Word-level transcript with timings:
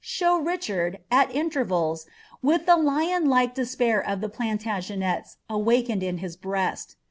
show 0.03 0.35
Richard, 0.39 0.97
at 1.11 1.29
intervals, 1.31 2.07
wiili 2.43 2.57
th« 2.65 2.69
Ittjci 2.69 3.27
like 3.27 3.53
rlespair 3.53 4.03
of 4.11 4.19
the 4.19 4.29
Planlagenets 4.29 5.35
awakened 5.47 6.01
in 6.01 6.17
his 6.17 6.35
breast. 6.35 6.95